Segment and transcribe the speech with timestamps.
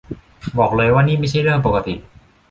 [0.57, 1.93] บอกเลยว่านี่ไม่ใช่เรื่องปกติ